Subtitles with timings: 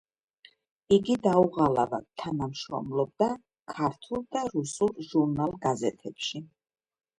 [0.95, 3.29] იგი დაუღალავად თანამშრომლობდა
[3.75, 6.45] ქართულ და რუსულ ჟურნალ–გაზეთებში.